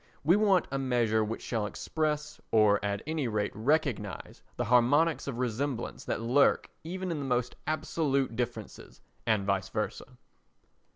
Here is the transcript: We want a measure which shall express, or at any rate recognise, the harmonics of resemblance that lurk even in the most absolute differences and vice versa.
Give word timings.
We 0.23 0.35
want 0.35 0.67
a 0.71 0.79
measure 0.79 1.23
which 1.23 1.43
shall 1.43 1.67
express, 1.67 2.41
or 2.49 2.83
at 2.83 3.03
any 3.05 3.27
rate 3.27 3.51
recognise, 3.53 4.41
the 4.57 4.65
harmonics 4.65 5.27
of 5.27 5.37
resemblance 5.37 6.05
that 6.05 6.21
lurk 6.21 6.71
even 6.83 7.11
in 7.11 7.19
the 7.19 7.25
most 7.25 7.55
absolute 7.67 8.35
differences 8.35 8.99
and 9.27 9.45
vice 9.45 9.69
versa. 9.69 10.17